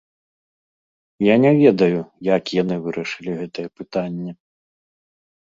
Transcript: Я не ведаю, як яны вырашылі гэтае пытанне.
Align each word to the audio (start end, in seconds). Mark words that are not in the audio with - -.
Я 1.23 1.35
не 1.43 1.51
ведаю, 1.59 1.99
як 2.35 2.43
яны 2.61 2.75
вырашылі 2.87 3.31
гэтае 3.43 3.67
пытанне. 3.83 4.31